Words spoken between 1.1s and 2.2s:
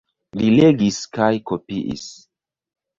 kaj kopiis.